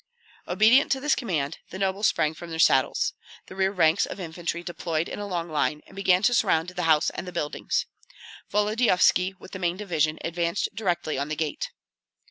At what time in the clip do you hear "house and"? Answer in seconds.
6.89-7.27